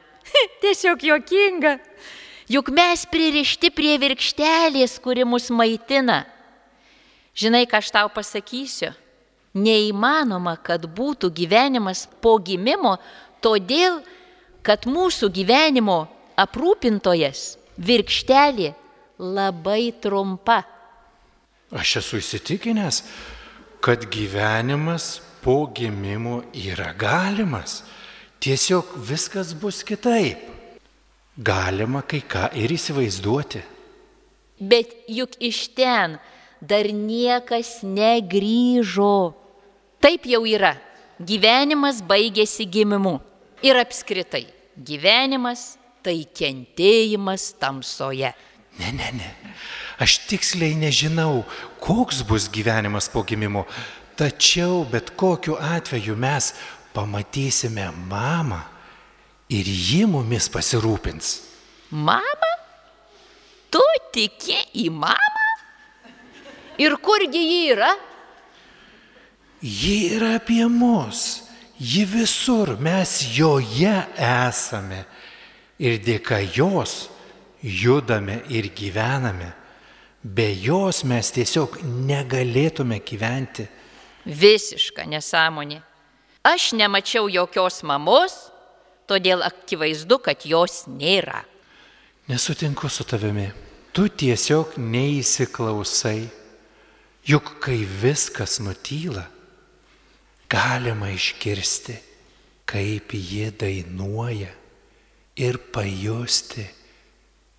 [0.62, 1.79] Tiesiog jokinga.
[2.50, 6.24] Juk mes pririšti prie virkštelės, kuri mus maitina.
[7.35, 8.90] Žinai, ką aš tau pasakysiu?
[9.55, 12.96] Neįmanoma, kad būtų gyvenimas po gimimo,
[13.42, 14.00] todėl,
[14.66, 16.05] kad mūsų gyvenimo
[16.38, 18.74] aprūpintojas virkštelė
[19.18, 20.62] labai trumpa.
[21.70, 23.04] Aš esu įsitikinęs,
[23.80, 27.83] kad gyvenimas po gimimo yra galimas.
[28.40, 30.40] Tiesiog viskas bus kitaip.
[31.38, 33.62] Galima kai ką ir įsivaizduoti.
[34.61, 36.18] Bet juk iš ten
[36.61, 39.33] dar niekas negryžo.
[40.02, 40.74] Taip jau yra.
[41.20, 43.18] Gyvenimas baigėsi gimimu.
[43.62, 48.33] Ir apskritai, gyvenimas tai kentėjimas tamsoje.
[48.78, 49.30] Ne, ne, ne.
[50.00, 51.42] Aš tiksliai nežinau,
[51.83, 53.66] koks bus gyvenimas po gimimo,
[54.16, 56.52] tačiau bet kokiu atveju mes
[56.94, 58.62] pamatysime mamą
[59.50, 61.35] ir ji mumis pasirūpins.
[61.90, 62.52] Mama?
[63.70, 63.83] Tu
[64.14, 64.56] tiki
[64.87, 65.46] į mamą?
[66.80, 67.90] Ir kurgi ji yra?
[69.61, 71.42] Ji yra apie mus,
[71.76, 75.04] ji visur, mes joje esame
[75.76, 77.11] ir dėka jos
[77.62, 79.53] judame ir gyvename.
[80.25, 83.64] Be jos mes tiesiog negalėtume gyventi.
[84.27, 85.81] Visiška nesąmonė.
[86.44, 88.37] Aš nemačiau jokios mamos,
[89.09, 91.42] todėl akivaizdu, kad jos nėra.
[92.29, 93.49] Nesutinku su tavimi.
[93.92, 96.29] Tu tiesiog neįsiklausai.
[97.27, 99.27] Juk kai viskas nutyla,
[100.49, 101.96] galima išgirsti,
[102.64, 104.49] kaip jie dainuoja
[105.37, 106.64] ir pajusti,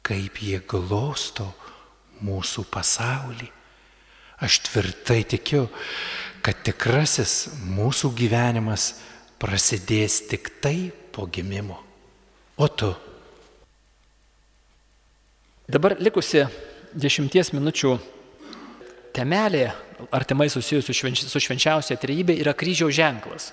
[0.06, 1.48] kaip jie glosto
[2.26, 3.50] mūsų pasaulį.
[4.42, 5.68] Aš tvirtai tikiu,
[6.42, 8.96] kad tikrasis mūsų gyvenimas
[9.42, 11.78] prasidės tik tai po gimimo.
[12.58, 12.90] O tu?
[15.72, 16.44] Dabar likusi
[16.98, 17.94] dešimties minučių
[19.16, 19.70] temelė,
[20.12, 23.52] artimai susijusi su švenčiausia trejybė, yra kryžiaus ženklas,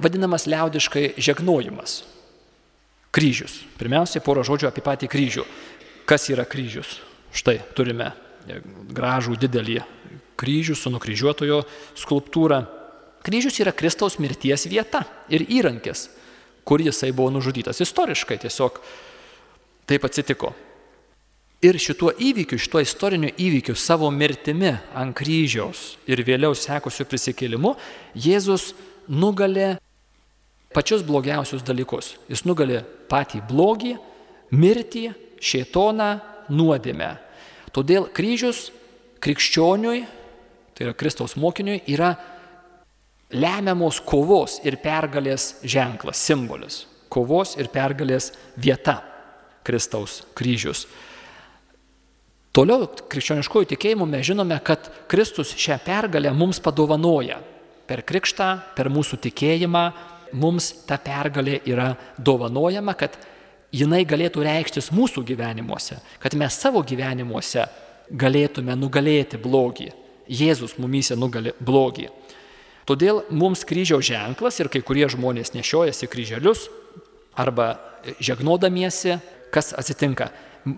[0.00, 2.00] vadinamas liaudiškai žegnojimas.
[3.10, 3.64] Kryžius.
[3.74, 5.44] Pirmiausia, porą žodžių apie patį kryžių.
[6.10, 6.98] Kas yra kryžius?
[7.30, 8.10] Štai turime
[8.90, 9.78] gražų didelį
[10.40, 11.60] kryžių su nukryžiuotojo
[11.98, 12.64] skulptūra.
[13.22, 16.08] Kryžius yra Kristaus mirties vieta ir įrankis,
[16.64, 17.82] kur jisai buvo nužudytas.
[17.84, 18.80] Istoriškai tiesiog
[19.86, 20.54] taip atsitiko.
[21.60, 27.74] Ir šituo įvykiu, šituo istoriniu įvykiu, savo mirtimi ant kryžiaus ir vėliau sekusiu prisikėlimu,
[28.16, 28.70] Jėzus
[29.12, 29.74] nugalė
[30.72, 32.14] pačius blogiausius dalykus.
[32.32, 32.80] Jis nugalė
[33.12, 33.98] patį blogį,
[34.56, 36.10] mirtį, šėtoną,
[36.52, 37.14] nuodėmę.
[37.74, 38.68] Todėl kryžius
[39.22, 40.04] krikščioniui,
[40.74, 42.14] tai yra Kristaus mokiniui, yra
[43.30, 46.84] lemiamos kovos ir pergalės ženklas, simbolis.
[47.10, 49.00] Kovos ir pergalės vieta
[49.66, 50.86] Kristaus kryžius.
[52.50, 57.38] Toliau krikščioniškojų tikėjimu mes žinome, kad Kristus šią pergalę mums padovanoja.
[57.86, 59.84] Per krikštą, per mūsų tikėjimą
[60.38, 63.14] mums ta pergalė yra dovanojama, kad
[63.74, 67.66] jinai galėtų reikštis mūsų gyvenimuose, kad mes savo gyvenimuose
[68.10, 69.90] galėtume nugalėti blogį.
[70.30, 72.08] Jėzus mumyse nugali blogį.
[72.86, 76.68] Todėl mums kryžiaus ženklas ir kai kurie žmonės nešiojasi kryželius
[77.38, 77.76] arba
[78.22, 79.18] žegnodamiesi,
[79.54, 80.30] kas atsitinka,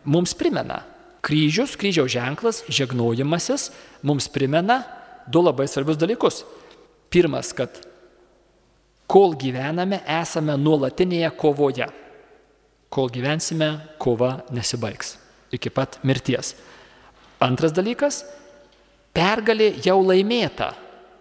[0.05, 0.83] mums primena.
[1.22, 3.70] Kryžius, kryžiaus ženklas, žegnojimasis
[4.02, 4.81] mums primena
[5.31, 6.42] du labai svarbius dalykus.
[7.12, 7.76] Pirmas, kad
[9.07, 11.87] kol gyvename, esame nuolatinėje kovoje
[12.92, 15.16] kol gyvensime, kova nesibaigs
[15.52, 16.55] iki pat mirties.
[17.42, 18.22] Antras dalykas-
[19.16, 20.72] pergalė jau laimėta.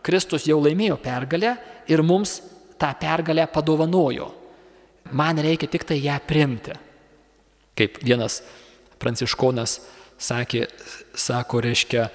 [0.01, 1.57] Kristus jau laimėjo pergalę
[1.87, 2.41] ir mums
[2.79, 4.31] tą pergalę padovanojo.
[5.11, 6.71] Man reikia tik tai ją primti.
[7.75, 8.41] Kaip vienas
[8.99, 9.79] pranciškonas
[10.17, 10.67] sakė,
[11.13, 12.09] sako, reiškia,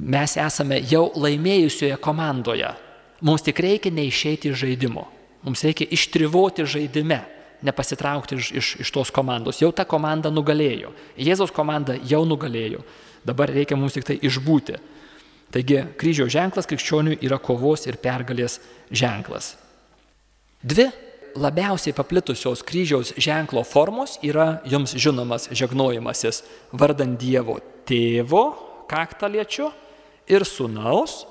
[0.00, 2.74] mes esame jau laimėjusioje komandoje.
[3.20, 5.06] Mums tik reikia neišeiti iš žaidimo.
[5.42, 7.24] Mums reikia ištrivoti žaidime,
[7.64, 9.60] nepasitraukti iš, iš, iš tos komandos.
[9.62, 10.92] Jau ta komanda nugalėjo.
[11.16, 12.82] Jėzaus komanda jau nugalėjo.
[13.26, 14.76] Dabar reikia mums tik tai išbūti.
[15.54, 18.58] Taigi kryžiaus ženklas krikščionių yra kovos ir pergalės
[18.90, 19.54] ženklas.
[20.66, 20.88] Dvi
[21.38, 26.42] labiausiai paplitusios kryžiaus ženklo formos yra jums žinomas žegnojimasis
[26.72, 28.44] vardant Dievo tėvo
[28.90, 29.70] kaktą liečiu
[30.26, 31.24] ir sunaus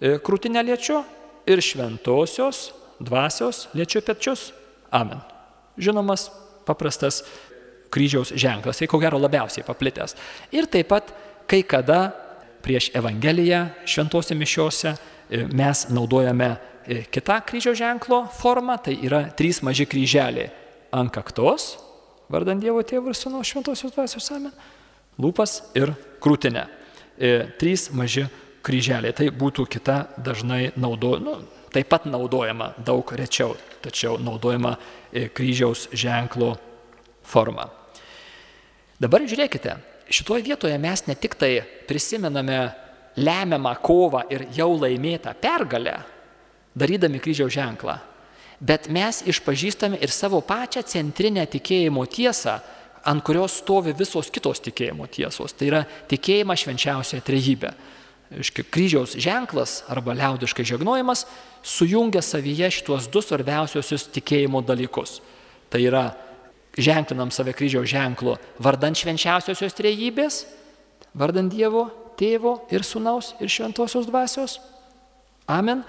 [0.00, 1.02] e, krūtinę liečiu
[1.46, 4.50] ir šventosios dvasios liečiu pečius.
[4.90, 5.33] Amen.
[5.76, 6.28] Žinomas
[6.66, 7.22] paprastas
[7.94, 10.16] kryžiaus ženklas, tai ko gero labiausiai paplitęs.
[10.54, 11.10] Ir taip pat
[11.50, 12.08] kai kada
[12.64, 16.54] prieš Evangeliją šventose mišiuose e, mes naudojame
[16.86, 20.50] E, kita kryžiaus ženklo forma, tai yra trys maži kryželiai
[20.92, 21.78] ant kaktos,
[22.28, 24.52] vardant Dievo tėvų ir Sūnaus šventosios dvasios amen,
[25.16, 26.66] lūpas ir krūtinė.
[27.16, 28.26] E, trys maži
[28.64, 34.76] kryželiai, tai būtų kita dažnai naudojama, nu, taip pat naudojama daug rečiau, tačiau naudojama
[35.10, 36.54] e, kryžiaus ženklo
[37.26, 37.66] forma.
[39.00, 39.74] Dabar žiūrėkite,
[40.06, 41.58] šitoje vietoje mes ne tik tai
[41.88, 42.60] prisimename
[43.18, 45.98] lemiamą kovą ir jau laimėtą pergalę,
[46.74, 47.98] darydami kryžiaus ženklą.
[48.64, 52.60] Bet mes išpažįstame ir savo pačią centrinę tikėjimo tiesą,
[53.04, 55.52] ant kurios stovi visos kitos tikėjimo tiesos.
[55.52, 57.74] Tai yra tikėjimą švenčiausią trejybę.
[58.32, 61.26] Kryžiaus ženklas arba liaudiškai žegnojimas
[61.62, 65.20] sujungia savyje šituos du svarbiausiosius tikėjimo dalykus.
[65.70, 66.04] Tai yra
[66.78, 70.44] ženklinam save kryžiaus ženklu vardant švenčiausiosios trejybės,
[71.14, 74.60] vardant Dievo, Tėvo ir Sūnaus ir Šventosios dvasios.
[75.50, 75.82] Amen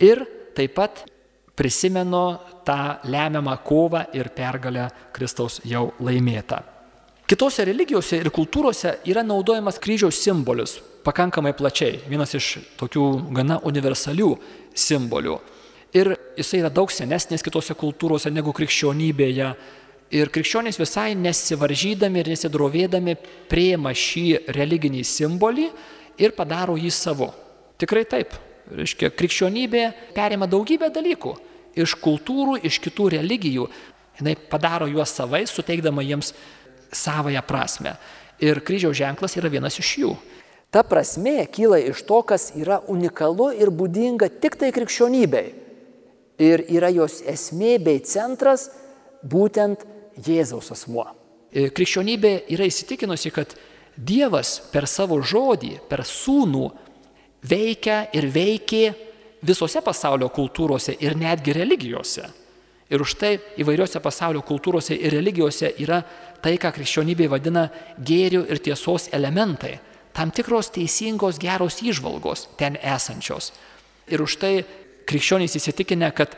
[0.00, 0.24] ir
[0.56, 1.04] taip pat
[1.58, 6.62] prisimenu tą lemiamą kovą ir pergalę Kristaus jau laimėtą.
[7.28, 10.78] Kitose religijose ir kultūrose yra naudojamas kryžiaus simbolis
[11.08, 14.32] pakankamai plačiai, vienas iš tokių gana universalių
[14.76, 15.38] simbolių.
[15.96, 19.52] Ir jisai yra daug senesnis kitose kultūrose negu krikščionybėje.
[20.18, 23.16] Ir krikščionys visai nesivaržydami ir nesidrovėdami
[23.48, 25.70] prieima šį religinį simbolį
[26.20, 27.32] ir padaro jį savo.
[27.80, 28.36] Tikrai taip,
[28.68, 29.84] Reiškia, krikščionybė
[30.16, 31.32] perima daugybę dalykų
[31.78, 33.68] iš kultūrų, iš kitų religijų.
[34.18, 36.32] Jis padaro juos savai, suteikdama jiems
[36.92, 37.94] savoją prasme.
[38.42, 40.10] Ir kryžiaus ženklas yra vienas iš jų.
[40.70, 45.46] Ta prasme kyla iš to, kas yra unikalu ir būdinga tik tai krikščionybei.
[46.38, 48.68] Ir yra jos esmė bei centras
[49.24, 49.86] būtent
[50.26, 51.06] Jėzaus asmuo.
[51.48, 53.56] E, krikščionybė yra įsitikinusi, kad
[53.98, 56.66] Dievas per savo žodį, per sūnų
[57.48, 58.84] veikia ir veikė
[59.42, 62.28] visose pasaulio kultūrose ir netgi religijose.
[62.88, 66.02] Ir už tai įvairiose pasaulio kultūrose ir religijose yra
[66.42, 67.66] tai, ką krikščionybė vadina
[67.98, 69.74] gėrių ir tiesos elementai,
[70.18, 73.52] tam tikros teisingos geros įžvalgos ten esančios.
[74.10, 74.52] Ir už tai
[75.06, 76.34] krikščionys įsitikinę, kad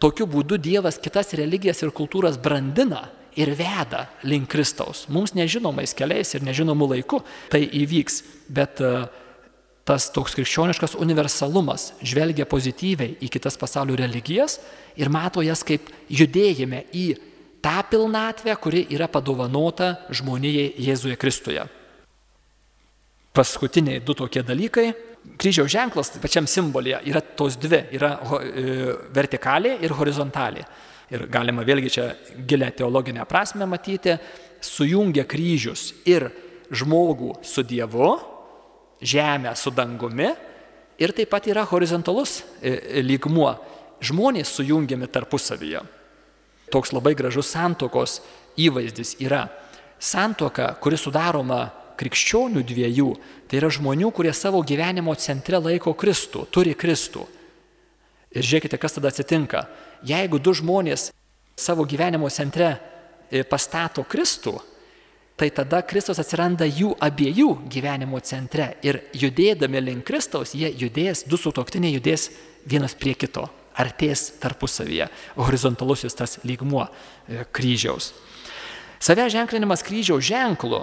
[0.00, 5.04] tokiu būdu Dievas kitas religijas ir kultūras brandina ir veda link Kristaus.
[5.12, 7.20] Mums nežinomais keliais ir nežinomų laiku
[7.52, 9.10] tai įvyks, bet uh,
[9.84, 14.56] tas toks krikščioniškas universalumas žvelgia pozityviai į kitas pasaulio religijas
[14.96, 17.08] ir mato jas kaip judėjime į
[17.60, 21.68] tą pilnatvę, kuri yra padovanota žmonijai Jėzuje Kristuje.
[23.32, 24.88] Paskutiniai du tokie dalykai.
[25.38, 30.64] Kryžiaus ženklas pačiam simbolėje yra tos dvi- yra e, vertikalė ir horizontalė.
[31.10, 34.18] Ir galima vėlgi čia gilę teologinę prasme matyti,
[34.60, 36.30] sujungia kryžius ir
[36.70, 38.18] žmogų su Dievu,
[39.00, 40.28] žemę su dangumi
[40.98, 43.54] ir taip pat yra horizontalus e, e, lygmuo.
[44.00, 45.80] Žmonės sujungiami tarpusavyje.
[46.70, 48.20] Toks labai gražus santokos
[48.60, 49.48] įvaizdis yra
[49.98, 51.64] santoka, kuri sudaroma
[51.98, 53.08] krikščionių dviejų,
[53.50, 57.26] tai yra žmonių, kurie savo gyvenimo centre laiko Kristų, turi Kristų.
[58.36, 59.66] Ir žiūrėkite, kas tada atsitinka.
[60.06, 61.08] Jeigu du žmonės
[61.58, 62.76] savo gyvenimo centre
[63.30, 64.58] e, pastato Kristų,
[65.38, 68.72] tai tada Kristus atsiranda jų abiejų gyvenimo centre.
[68.82, 72.28] Ir judėdami link Kristaus, jie judės, du sutoktiniai judės
[72.68, 73.46] vienas prie kito,
[73.78, 75.08] artės tarpusavyje,
[75.38, 78.12] horizontalusis tas lygmuo e, kryžiaus.
[78.98, 80.82] Save ženklinimas kryžiaus ženklu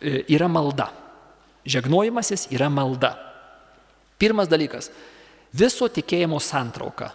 [0.00, 0.90] yra malda.
[1.68, 3.16] Žegnojimasis yra malda.
[4.18, 4.90] Pirmas dalykas-
[5.60, 7.12] viso tikėjimo santrauka.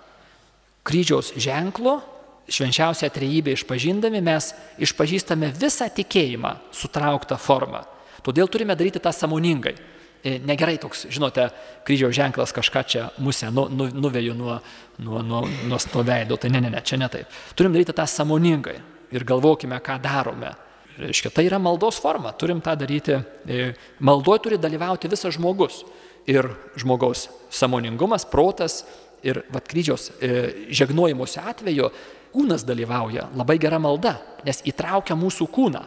[0.84, 2.02] Kryžiaus ženklo
[2.48, 7.84] švenčiausią trejybę išpažindami mes išpažįstame visą tikėjimą sutrauktą formą.
[8.24, 9.76] Todėl turime daryti tą samoningai.
[10.24, 11.50] E, negerai toks, žinote,
[11.84, 14.62] kryžiaus ženklas kažką čia musę nu, nu, nuveju nuo,
[15.00, 16.38] nuo, nuo, nuo to veido.
[16.38, 17.28] Tai ne, ne, ne, čia ne taip.
[17.56, 18.78] Turim daryti tą samoningai
[19.12, 20.54] ir galvokime, ką darome.
[21.00, 23.18] Reiškia, tai yra maldos forma, turim tą daryti.
[23.50, 25.82] E, Maldoje turi dalyvauti visas žmogus.
[26.30, 26.48] Ir
[26.80, 28.84] žmogaus samoningumas, protas,
[29.24, 30.30] Ir vat kryžiaus e,
[30.76, 31.88] žegnojimuose atveju
[32.34, 35.84] kūnas dalyvauja, labai gera malda, nes įtraukia mūsų kūną.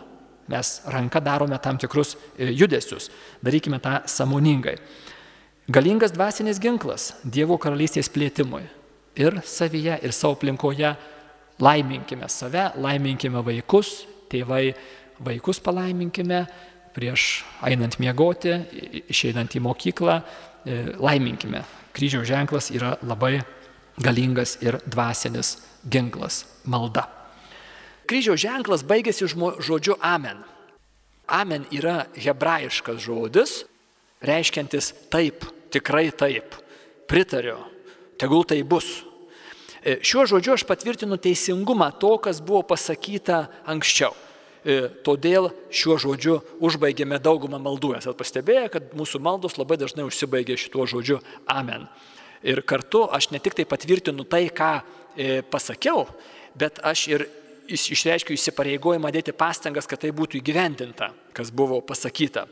[0.48, 3.10] Mes ranka darome tam tikrus e, judesius,
[3.44, 4.78] darykime tą samoningai.
[5.68, 8.62] Galingas dvasinis ginklas Dievo karalystės plėtimui
[9.18, 10.94] ir savyje, ir savo aplinkoje
[11.60, 14.74] laiminkime save, laiminkime vaikus, tėvai
[15.22, 16.44] vaikus palaiminkime,
[16.96, 18.54] prieš einant miegoti,
[19.12, 20.16] išeinant į mokyklą,
[20.64, 21.62] e, laiminkime.
[21.96, 23.40] Kryžiaus ženklas yra labai
[24.00, 25.56] galingas ir dvasinis
[25.88, 27.08] ginklas- malda.
[28.06, 30.44] Kryžiaus ženklas baigėsi žodžiu amen.
[31.26, 33.64] Amen yra hebrajiškas žodis,
[34.22, 36.54] reiškiantis taip, tikrai taip,
[37.08, 37.58] pritariu,
[38.18, 39.02] tegul tai bus.
[39.86, 44.16] E, šiuo žodžiu aš patvirtinu teisingumą to, kas buvo pasakyta anksčiau.
[44.66, 47.92] E, todėl šiuo žodžiu užbaigėme daugumą maldų.
[47.94, 51.86] Esate pastebėję, kad mūsų maldos labai dažnai užsibaigia šituo žodžiu amen.
[52.42, 56.08] Ir kartu aš ne tik tai patvirtinu tai, ką e, pasakiau,
[56.58, 57.26] bet aš ir
[57.70, 62.48] išreiškiu įsipareigojimą dėti pastangas, kad tai būtų įgyvendinta, kas buvo pasakyta.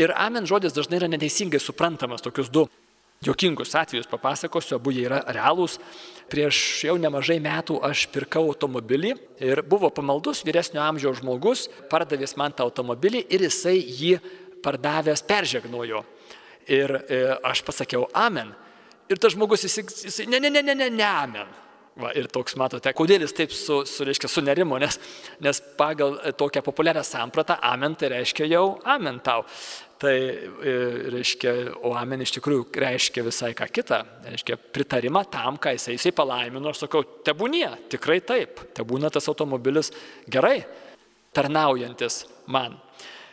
[0.00, 2.64] Ir amen žodis dažnai yra neteisingai suprantamas, tokius du
[3.24, 5.78] jokingus atvejus papasakosiu, abu jie yra realūs.
[6.30, 6.58] Prieš
[6.88, 9.12] jau nemažai metų aš pirkau automobilį
[9.46, 14.16] ir buvo pamaldus vyresnio amžiaus žmogus, pardavęs man tą automobilį ir jisai jį
[14.64, 16.02] pardavęs peržegnojo.
[16.66, 18.50] Ir e, aš pasakiau amen.
[19.06, 21.54] Ir tas žmogus, jisai, jisai ne, ne, ne, ne, ne, ne, amen.
[21.96, 24.98] Va, ir toks, matote, kodėl jis taip su, su, reiškia, sunerimo, nes,
[25.40, 29.46] nes pagal tokią populiarią sampratą amen tai reiškia jau amen tau.
[29.96, 30.74] Tai e,
[31.14, 31.54] reiškia,
[31.88, 36.68] o amen iš tikrųjų reiškia visai ką kitą, reiškia pritarimą tam, ką jisai, jisai palaimino,
[36.68, 39.88] aš sakau, tebūnie, tikrai taip, tebūna tas automobilis
[40.28, 40.58] gerai,
[41.32, 42.76] tarnaujantis man.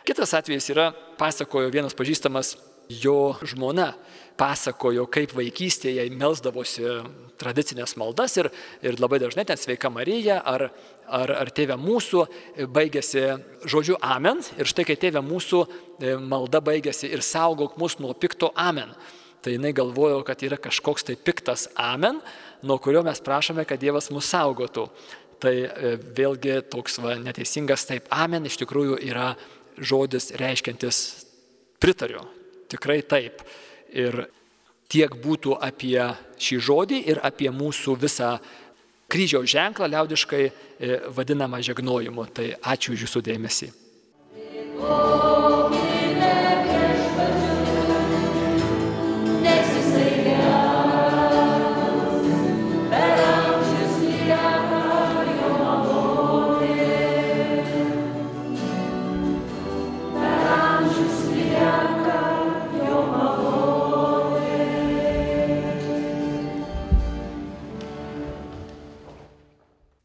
[0.08, 0.88] Kitas atvejis yra,
[1.20, 2.56] pasakojo vienas pažįstamas
[2.88, 3.92] jo žmona
[4.40, 6.88] pasakojo, kaip vaikystėje melsdavosi
[7.40, 8.50] tradicinės maldas ir,
[8.84, 10.68] ir labai dažnai ten sveika Marija ar,
[11.06, 12.24] ar, ar tėvė mūsų
[12.74, 13.26] baigėsi
[13.70, 18.52] žodžiu amen ir štai kai tėvė mūsų e, malda baigėsi ir saugok mus nuo pikto
[18.54, 18.94] amen.
[19.44, 22.22] Tai jinai galvojo, kad yra kažkoks tai piktas amen,
[22.64, 24.86] nuo kurio mes prašome, kad Dievas mus saugotų.
[25.42, 29.34] Tai e, vėlgi toks va, neteisingas taip amen iš tikrųjų yra
[29.76, 31.02] žodis reiškiantis
[31.82, 32.22] pritariu,
[32.72, 33.42] tikrai taip.
[33.92, 34.24] Ir
[34.88, 35.98] tiek būtų apie
[36.40, 38.36] šį žodį ir apie mūsų visą
[39.10, 40.52] kryžiaus ženklą liaudiškai e,
[41.14, 42.26] vadinamą žegnojimu.
[42.34, 43.70] Tai ačiū už jūsų dėmesį.
[44.84, 45.33] Oh.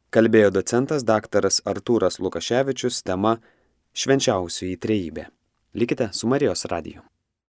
[0.09, 3.35] Kalbėjo docentas daktaras Artūras Lukaševičius tema
[3.93, 5.27] Švenčiausioji trejybė.
[5.77, 7.03] Likite su Marijos radiju.